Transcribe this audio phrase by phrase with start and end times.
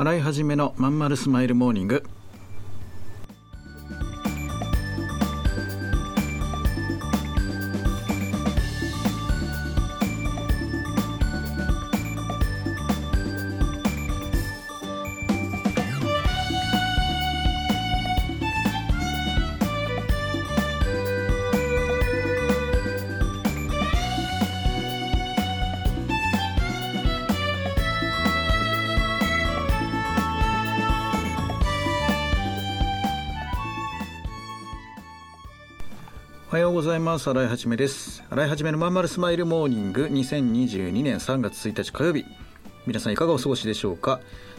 [0.00, 2.04] 洗い始めのまんまるスマイルモーニング。
[36.50, 37.30] おはようございます。
[37.30, 38.24] 新井はじめです。
[38.28, 40.06] 新井はじめのまんまるスマイルモーニング。
[40.06, 42.24] 2022年3月1日火曜日。
[42.88, 44.18] 皆さんいかがお過ごしでしょうか。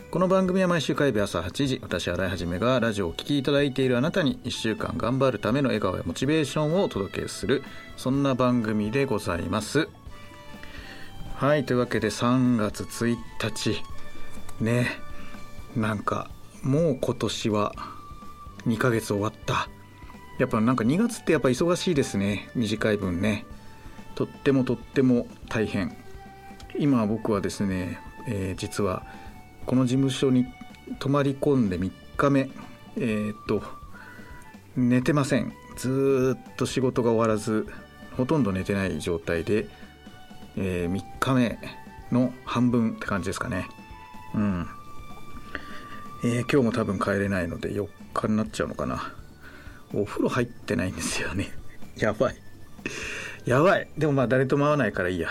[0.10, 7.62] この番組は毎週火曜日朝8時私新井はじめがラジオをお聴きいただいているあなたに1週間頑張るための笑顔やモチベーションをお届けする
[7.98, 9.90] そんな番組でございます。
[11.36, 13.84] はいというわけで3月1日
[14.62, 14.88] ね
[15.76, 16.30] なんか
[16.64, 17.76] もう今年は
[18.66, 19.68] 2ヶ月終わった。
[20.42, 22.50] やっぱなんか2月ってやっぱ忙しいですね。
[22.56, 23.46] 短い分ね。
[24.16, 25.96] とってもとっても大変。
[26.80, 29.06] 今僕はですね、えー、実は
[29.68, 30.48] この事務所に
[30.98, 32.50] 泊まり込んで3日目。
[32.98, 33.62] えー、っと
[34.76, 35.54] 寝てません。
[35.78, 37.68] ずっと仕事が終わらず
[38.18, 39.68] ほとんど寝てない状態で、
[40.58, 41.60] えー、3日目
[42.12, 43.68] の半分って感じですかね。
[44.34, 44.68] うん、
[46.24, 49.21] えー、今日も多分帰れないので4日になっちゃうのかな。
[49.94, 51.52] お風呂入ってないんですよね。
[51.98, 52.36] やばい。
[53.46, 53.88] やばい。
[53.98, 55.30] でもまあ誰とも会わないからいいや、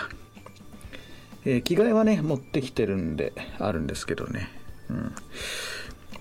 [1.45, 4.49] えー、着替えはね持ってきてるんであるんですけどね。
[4.89, 5.15] うん。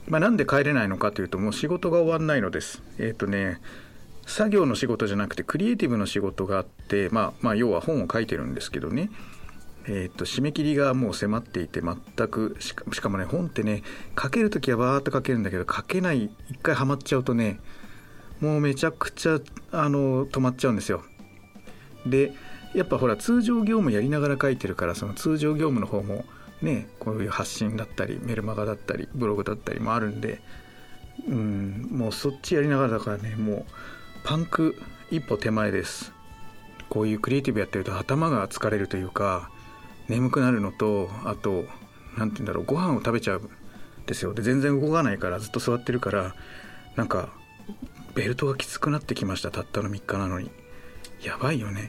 [0.09, 2.83] まあ、なんで帰れないのかというともう仕事が終わんないのです。
[2.99, 3.61] えっ、ー、とね
[4.27, 9.11] 作業の仕事じゃなくてクリエイティブの仕事があって、まあ、まあ要は本を書いてるんですけどね。
[9.87, 13.83] えーと、と締め切りがもう迫っていて全くしかもね本ってね
[14.21, 17.59] 書ける時はバーッと書けるんだけど書けない一回ハマっちゃうとね
[18.41, 19.39] もうめちゃくちゃ
[19.73, 21.03] あの止まっちゃうんですよ。
[22.07, 22.33] で
[22.75, 26.25] やっぱほら通常業務やりながら書いてるからその通常業務の方も
[26.63, 30.41] ねこういう発信だったりメルマガだったりブログだったりもあるんで
[31.27, 33.65] うんもうそっちやりながらだからねもう
[34.25, 34.81] パンク
[35.11, 36.13] 一歩手前です
[36.89, 39.51] こういうクリエイティブやってると頭が疲れるというか
[40.09, 41.65] 眠くなるのとあと
[42.17, 43.51] 何て言うんだろうご飯を食べちゃうん
[44.07, 46.35] ですよで全然動かないからずっと座ってるから
[46.97, 47.31] なんか
[48.21, 50.51] ベルトがきつくなってきましたたったの3日なのに。
[51.25, 51.89] やばいよね。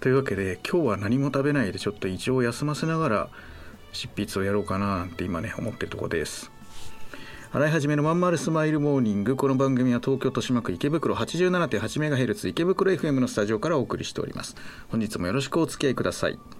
[0.00, 3.28] というわけで今日は何も食べないでちょっと胃腸を休ませながら
[3.92, 6.50] 執筆をやろうかななんて今ね思ってるとこです。
[7.52, 9.36] 洗い始めのまんまるスマイルモーニング。
[9.36, 14.56] この番組は東京豊島区池袋 87.8MHz 池袋 FM のスタジオからお送りしております。
[14.88, 16.59] 本日もよろしくお付き合いください。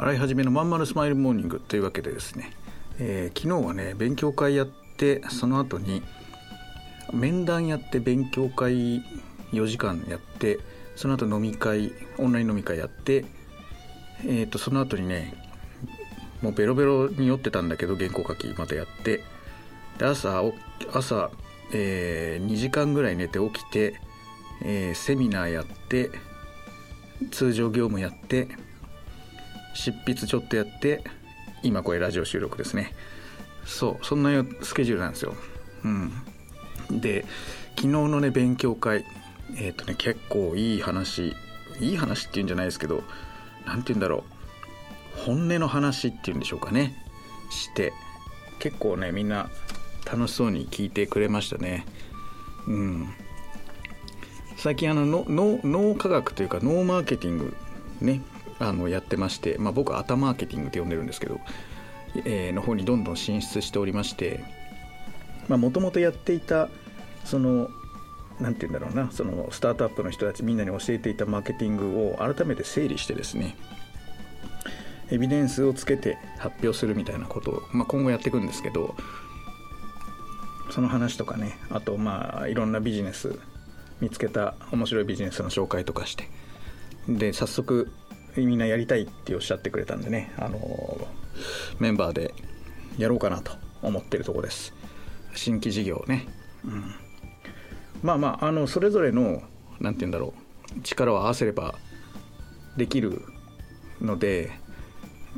[0.00, 2.52] 洗い始めのまんまるスマイルモーニングというわけでですね、
[3.00, 6.04] えー、昨日はね勉強会やってその後に
[7.12, 9.02] 面談やって勉強会
[9.52, 10.60] 4時間やって
[10.94, 13.24] その後飲み会オンライン飲み会やって、
[14.22, 15.34] えー、とその後にね
[16.42, 19.24] もうベロベロに酔ってたんだけど原稿書きまたやって
[19.98, 20.44] で朝
[20.92, 21.32] 朝、
[21.72, 24.00] えー、2時間ぐらい寝て起きて、
[24.64, 26.12] えー、セミナーやって
[27.32, 28.46] 通常業務やって
[29.78, 31.04] 執筆ちょっとやって
[31.62, 32.94] 今これラジオ収録ですね。
[33.64, 34.30] そうそんな
[34.62, 35.34] スケジュールなんですよ。
[35.84, 37.00] うん。
[37.00, 37.24] で
[37.76, 39.04] 昨日のね勉強会
[39.56, 41.36] えっ、ー、とね結構いい話
[41.78, 43.04] いい話っていうんじゃないですけど
[43.66, 44.22] 何て言うんだろう。
[45.24, 46.96] 本音の話っていうんでしょうかね。
[47.50, 47.92] して
[48.58, 49.48] 結構ねみんな
[50.10, 51.86] 楽しそうに聞いてくれましたね。
[52.66, 53.08] うん。
[54.56, 57.56] 最近あの脳脳科学というか脳マーケティング
[58.00, 58.22] ね
[58.58, 61.40] あのやってまして、まあ、僕は頭マーケティングって呼んでるんですけど、
[62.24, 64.40] えー、の方にどんどん進出しておりまして
[65.48, 66.68] もともとやっていた
[67.24, 67.70] その
[68.40, 73.56] 何て言うんだろうなそのスタートアップの人たちみんなに教えていたマーケティングを改めて整理してですね
[75.10, 78.94] エビデンスをつけて発表するみたいなことを、まあ、今後やっていくんですけど
[80.70, 83.38] その話とかねあとまあいろんなビジネス
[84.00, 86.28] 見つけた面白いビジネスの紹介とかして
[87.08, 87.90] で早速
[88.46, 91.08] みんなやりたいっておっしゃってくれたんでねあの
[91.78, 92.34] メンバーで
[92.96, 93.52] やろうかなと
[93.82, 94.74] 思ってるとこです。
[95.34, 96.26] 新規事業ね、
[96.64, 96.94] うん、
[98.02, 99.42] まあまああのそれぞれの
[99.80, 100.34] 何て言うんだろ
[100.76, 101.76] う力を合わせれば
[102.76, 103.22] できる
[104.00, 104.50] ので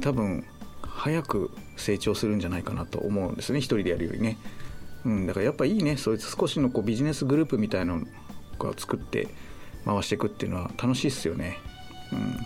[0.01, 0.45] 多分
[0.83, 4.39] 早く成長するんじゃないかなと思うんですね一人でやるよりね、
[5.05, 8.05] うん、だからやっぱいいねそういう少しのこうビジネスグループみたいなの
[8.59, 9.29] を作って
[9.85, 11.59] 回していくっていうのは楽しいっすよね、
[12.13, 12.37] うん、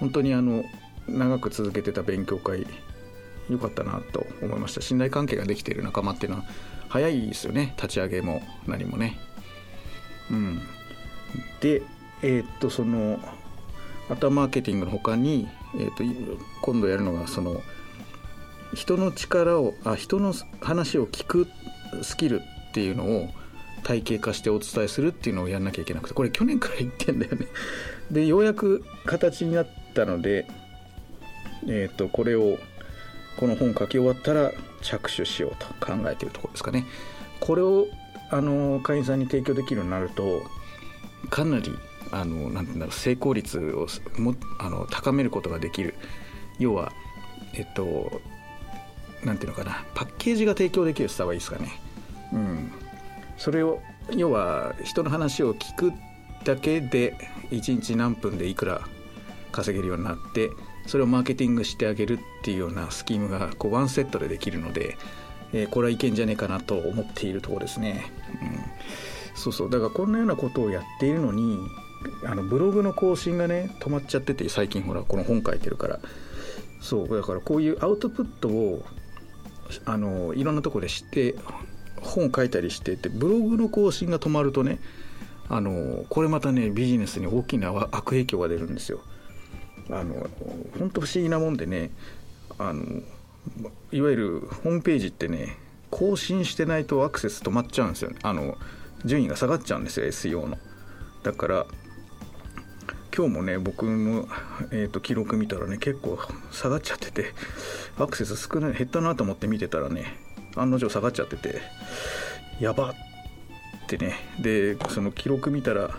[0.00, 0.64] 本当にあの
[1.08, 2.66] 長く続けてた勉強会
[3.48, 4.80] 良かったなと思いました。
[4.80, 6.44] 信頼関係ができている仲間っていうのは
[6.88, 7.74] 早いですよね。
[7.76, 9.18] 立ち上げも何もね。
[10.30, 10.60] うん。
[11.60, 11.82] で
[12.22, 13.18] えー、っとその
[14.08, 16.04] 頭マーケティングの他に、えー、っと
[16.62, 17.60] 今度やるのがその
[18.74, 21.46] 人の力をあ人の話を聞く
[22.02, 23.28] スキルっていうのを
[23.82, 27.46] 体系化してお伝えするっていうのをやんなきゃいけなくてこれ去年から言ってんだよね。
[28.10, 30.46] でようやく形になったので
[31.66, 32.58] えっ、とこれを
[33.36, 34.52] この本書き終わったら
[34.82, 36.84] 着手しようと考えているところですかね。
[37.40, 37.86] これを
[38.30, 40.42] あの会員さんに提供できるようになると
[41.30, 41.72] かなり
[42.10, 43.86] あのなんていうんだろう成功率を
[44.20, 45.94] もあの高めることができる。
[46.58, 46.92] 要は
[47.54, 48.20] えっと
[49.24, 51.80] なんていうのかなパッケージが提供できるスタはいいですかね。
[52.32, 52.72] うん。
[53.36, 53.80] それを
[54.16, 55.92] 要は人の話を聞く
[56.44, 57.14] だけで
[57.50, 58.82] 1日何分でいくら
[59.52, 60.50] 稼げるようになって
[60.86, 64.96] それをマーケティングしてあげるっていうようなスキームがこうワンセットでできるので、
[65.52, 68.06] えー、これはいけんじゃねえかなと思っているところですね、
[68.42, 68.60] うん、
[69.34, 69.70] そうそう。
[69.70, 71.58] だからこんなようなことをやっているのに
[72.24, 76.00] あのブログの更新がね止まっちゃってて最近ほらこの本書いてるから。
[76.80, 77.08] そう。
[77.08, 78.84] だからこういうアウトプットを
[79.84, 81.34] あのいろんなとこで知って
[82.00, 84.78] 本書いたりしててブログの更新が止まるとね
[85.48, 89.00] あのこれまたねビジネスに大きな悪影響が出るんですよ。
[89.90, 90.28] あの
[90.78, 91.90] 本当不思議なもんでね
[92.58, 92.82] あの
[93.92, 95.56] いわゆるホームページってね
[95.90, 98.18] 更新してないとアクセス止まっちゃうんですよね。
[98.22, 98.58] あの
[99.04, 100.58] 順位が下がっちゃうんですよ SEO の。
[101.22, 101.66] だから
[103.16, 104.28] 今日もね僕の、
[104.70, 106.18] えーと、記録見たらね結構
[106.52, 107.32] 下がっちゃってて
[107.98, 110.16] アクセス少ない減ったなと思って見てたらね
[110.56, 111.60] 案の定下がっちゃってて
[112.60, 112.94] やばっ
[113.86, 114.16] てね。
[114.40, 115.90] でその記録見たら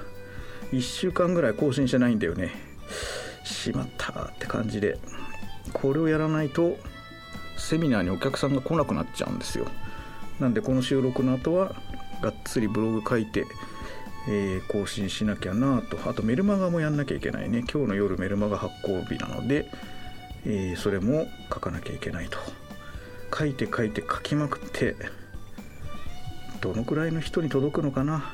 [0.71, 2.68] 1週間ぐらい更新してないんだよね。
[3.53, 4.97] しまったって感じで
[5.73, 6.77] これをやらないと
[7.57, 9.67] セミナーにお客さんが来なくなっちゃうんですよ。
[10.39, 11.75] なんでこの収録の後は
[12.21, 13.45] がっつりブログ書いて、
[14.29, 15.97] えー、更新しなきゃなと。
[16.09, 17.59] あとメルマガもやんなきゃいけないね。
[17.71, 19.69] 今日の夜メルマガ発行日なので、
[20.45, 22.37] えー、それも書かなきゃいけないと。
[23.37, 24.95] 書いて書いて書きまくって
[26.61, 28.33] どのくらいの人に届くのかな。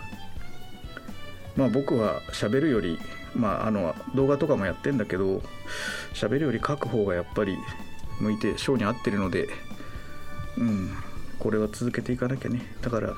[1.56, 3.00] まあ僕は喋るより
[3.36, 5.42] まあ、あの動画とかもやってんだけど
[6.14, 7.58] 喋るより書く方がやっぱり
[8.20, 9.50] 向いて性に合ってるので
[10.58, 10.92] うん
[11.40, 12.62] これは続けていかなきゃね。
[12.82, 13.14] だから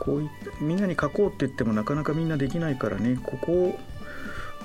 [0.00, 0.28] こうい
[0.60, 3.18] みんなに書こうって言ってもなかなかみんなできないからね。
[3.22, 3.78] ここを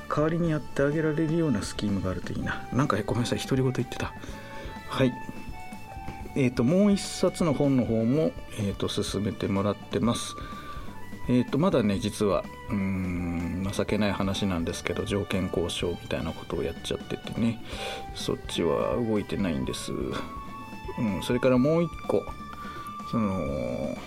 [0.10, 2.68] 代わりにやってあげられるようなスキームがあるといいな。
[2.74, 4.14] なんかごめんなさい独り言言ってた。
[4.90, 5.14] はい。
[6.36, 10.36] えっ、ー、ともう一冊の本の方も、えーと進めてもらってます。
[11.27, 17.63] え、ー、とまだね実はうん情けない話なんですけど条件交渉みたいなことをやっちゃっててね
[18.13, 22.24] そっちは動いてないんです、うん、それからもう一個
[23.12, 23.98] その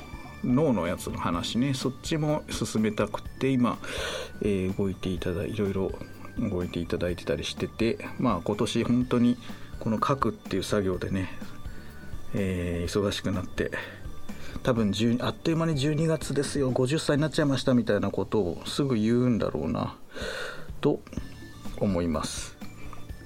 [0.45, 3.79] 脳のやつの話ねそっちも進めたくて今、
[4.43, 5.93] えー、動いていただいろいろ
[6.39, 9.37] 動いていただいてたりしててまあ今年本当に
[9.81, 11.29] この書くっていう作業でね、
[12.35, 13.71] えー、忙しくなって
[14.63, 16.73] 多分あっという間に12月ですよ。
[16.73, 19.97] 50歳になっちゃいましたみたいなことをすぐ言うんだろうな。
[20.81, 21.01] と
[21.79, 22.57] 思います。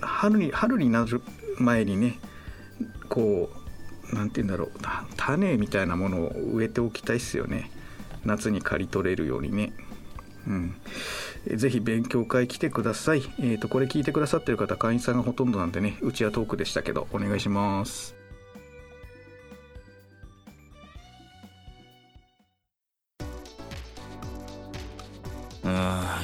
[0.01, 1.23] 春に春になる
[1.59, 2.19] 前にね
[3.09, 3.51] こ
[4.11, 4.71] う何て言うんだろう。
[5.17, 7.71] 種みたいなものを植えておきたいっすよね。
[8.25, 9.73] 夏に刈り取れるようにね。
[10.47, 10.75] うん。
[11.57, 13.23] ぜひ勉強会来てください。
[13.39, 18.22] えっ、ー、と、これ聞いてくださってる方、会員さんがほとんどなんでね、うちはトークでしたけど、お願いします。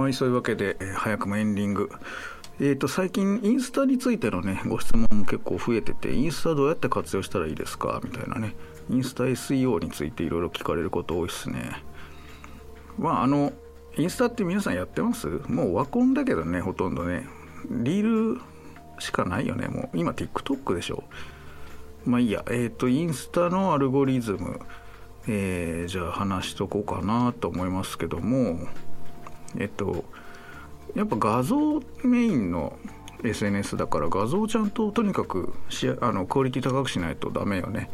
[0.00, 1.90] はいそういうわけで、えー早くもエンディング。
[2.58, 8.00] えー、と最近インスタについてのねご質問も結構増えててインスタどうやって活用したらいいですか？
[8.04, 8.54] みたいなね。
[8.90, 11.82] インスタ SEO についていろいろ聞かれること多いですね。
[12.98, 13.52] まああの
[13.96, 15.26] インスタって皆さんやってます？
[15.46, 17.26] もうワコンだけどねほとんどね。
[17.70, 18.40] リール
[18.98, 19.98] しかないよねもう。
[19.98, 21.04] 今 TikTok でしょ。
[22.04, 22.44] まあいいや。
[22.50, 24.60] えっ、とインスタのアルゴリズム。
[25.28, 28.58] えーじゃあ話しとこうかなと思いますけども。
[29.58, 30.04] えっと
[30.94, 32.76] やっぱ画像メインの
[33.22, 37.90] SNS だから画像ちゃんととにかくしあのクオリティ高くしないとダメよね。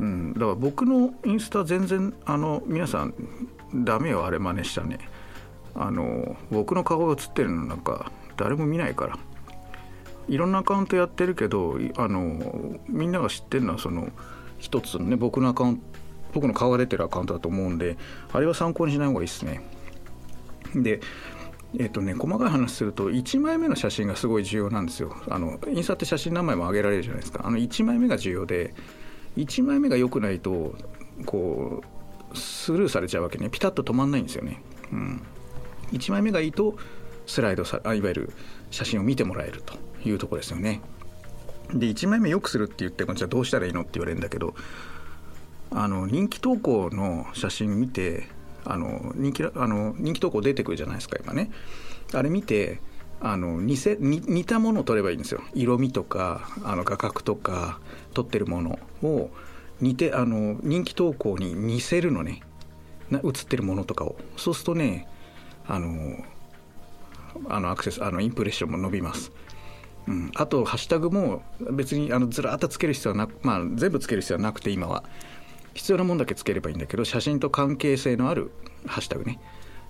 [0.00, 3.14] うん、だから僕のインスタ全然あの皆さん
[3.74, 4.98] ダメよあれ真似したね。
[5.74, 9.18] あの僕の顔が映ってるのなんか誰も見ないから。
[10.28, 14.10] いろんなアカウントやってるけどあのみんなが知ってるのはその
[14.58, 15.82] 一つのね僕のアカウント
[16.32, 17.96] 僕の顔が出てるアカウントだと思うんで
[18.32, 19.60] あれは参考にしない方がいいですね。
[20.82, 21.00] で
[21.78, 25.14] えっとね、細かい話すると1枚目の写真がすごい重要なんですよ。
[25.28, 27.46] あのインスタって写真何枚も上げられるじゃないですか。
[27.46, 28.74] あの1枚目が重要で
[29.36, 30.74] 1枚目が良くないと
[31.26, 31.84] こ
[32.32, 33.48] うスルーされちゃうわけね。
[33.50, 34.60] ピタッと止まんないんですよね、
[34.92, 35.22] うん、
[35.92, 36.76] 1枚目がいいと
[37.26, 38.32] スライドさあいわゆる
[38.72, 39.74] 写真を見てもらえると
[40.04, 40.80] いうとこですよね。
[41.72, 44.54] で1枚目良くするって言ってじゃあどうしたらいいのって言われるんだけど
[45.70, 48.26] あの人気投稿の写真見て
[48.64, 51.50] あの人気あの人気投稿出てくるじゃないですか今ね。
[52.12, 52.80] あれ見て
[53.20, 55.42] あの似せ似たものを撮ればいいんですよ。
[55.54, 57.80] 色味とかあの画角とか
[58.14, 59.30] 撮ってるものを
[59.80, 62.42] 似てあの人気投稿に似せるのね。
[63.22, 64.16] 写ってるものとかを。
[64.36, 65.08] そうするとね
[65.66, 66.24] あの
[67.48, 69.32] あのアクセスあのインプレッションも伸びます。
[70.08, 75.04] うん、あとハッシュタグも別にあのずらっとつける必要はなく、まあ、全部つける必要はなくて今は。
[75.74, 78.50] 必要なもんだけつければいいんだけど写真と関係性のある
[78.86, 79.38] ハッシュタグね。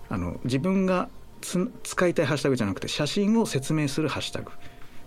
[0.08, 1.08] あの自分が
[1.82, 4.50] 使いたいハッシュタグじゃなくて写真を説明するハッシュタグ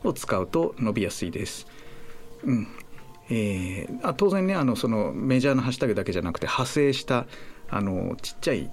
[0.03, 1.67] を使うと伸びやすいです。
[2.43, 2.67] うん。
[3.29, 7.25] えーあ当然ねあのそのメジャーなハッシュタグだけじゃなくて派生した
[7.69, 8.69] あのちっちゃい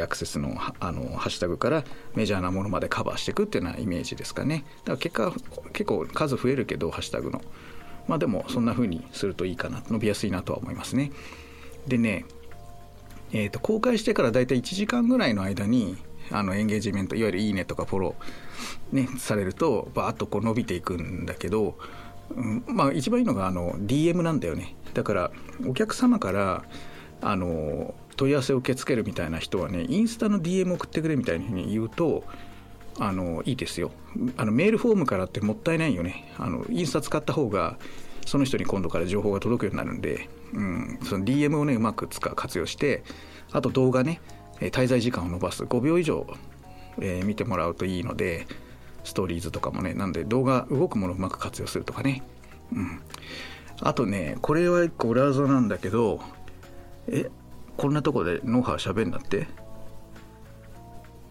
[0.00, 1.84] アクセスのあのハッシュタグから
[2.14, 4.64] メジャーなものまでカバーしていくっていうようなイメージですかね。
[4.84, 5.32] だから結果
[5.72, 7.40] 結構数増えるけどハッシュタグの。
[8.08, 11.10] まあでもそんな風にするといいかな伸びやすいなとは思いますね。
[11.86, 12.24] でね
[13.32, 15.96] えー、と公開してからだいたい1時間ぐらいの間に
[16.30, 21.76] あのエンゲージメントいわゆる「いいね」とかフォロー、ね、されるとバーッとこう伸びていくんだけど、
[22.34, 24.76] うんまあ、一番いいのがあの DM なんだよね。
[24.94, 25.30] だから
[25.66, 26.64] お客様から
[27.20, 32.24] あの問い合わせを受け付けるみたいな人はねインスタの DM 送ってくれみたいに言うと
[32.98, 33.90] あのいいですよ。
[34.36, 36.32] あのメールフォームからってもったいないよね。
[36.38, 37.76] あのインスタ使った方が
[38.26, 43.02] その人に今度から情報が届くようになるんで、うん、その DM をねうまく使う活用して
[43.52, 44.20] あと動画ね
[44.60, 46.26] 滞在時間を伸ばす5秒以上、
[47.00, 48.46] えー見てもらうといいので
[49.02, 52.22] ストーリーズとかもねなんで動画動くものをうまく活用するとかね、
[52.72, 53.02] うん、
[53.80, 56.20] あとねこれは一個裏技なんだけど
[57.08, 57.28] え
[57.76, 59.48] こんなとこでノウハウ喋んなって？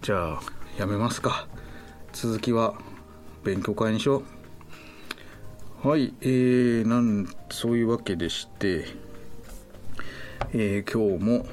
[0.01, 0.41] じゃあ
[0.77, 1.47] やめますか。
[2.13, 2.73] 続きは
[3.43, 4.23] 勉強会にしよ
[5.83, 5.87] う。
[5.87, 8.85] はいえー、なんそういうわけでして、
[10.53, 11.45] えー今日も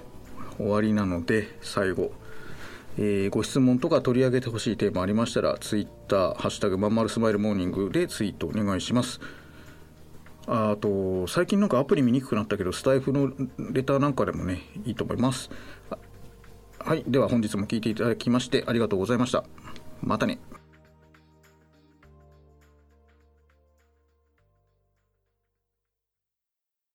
[0.56, 2.12] 終わりなので最後、
[2.96, 9.20] えーご質問とか取り上げてほしいテーマありましたら Twitter「ハッシュタグまんまるスマイルモーニング」でツイートお願いします。
[10.46, 15.50] あと最近なんかアプリ見にくくなったけどスタイフのレターなんかでもねいいと思います。
[16.82, 19.44] はいでは本日も聴いていただきましてありがとうございました。
[20.02, 20.38] またね。